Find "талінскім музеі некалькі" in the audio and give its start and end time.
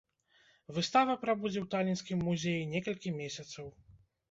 1.75-3.15